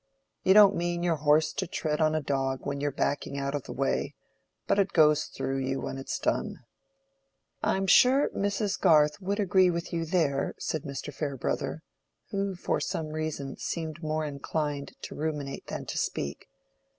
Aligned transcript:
You 0.41 0.55
don't 0.55 0.75
mean 0.75 1.03
your 1.03 1.17
horse 1.17 1.53
to 1.53 1.67
tread 1.67 2.01
on 2.01 2.15
a 2.15 2.23
dog 2.23 2.61
when 2.65 2.81
you're 2.81 2.89
backing 2.91 3.37
out 3.37 3.53
of 3.53 3.65
the 3.65 3.71
way; 3.71 4.15
but 4.65 4.79
it 4.79 4.93
goes 4.93 5.25
through 5.25 5.59
you, 5.59 5.79
when 5.79 5.99
it's 5.99 6.17
done." 6.17 6.63
"I 7.61 7.77
am 7.77 7.85
sure 7.85 8.29
Mrs. 8.35 8.79
Garth 8.81 9.21
would 9.21 9.39
agree 9.39 9.69
with 9.69 9.93
you 9.93 10.05
there," 10.05 10.55
said 10.57 10.85
Mr. 10.85 11.13
Farebrother, 11.13 11.83
who 12.31 12.55
for 12.55 12.79
some 12.79 13.09
reason 13.09 13.57
seemed 13.57 14.01
more 14.01 14.25
inclined 14.25 14.93
to 15.03 15.13
ruminate 15.13 15.67
than 15.67 15.85
to 15.85 15.99
speak. 15.99 16.47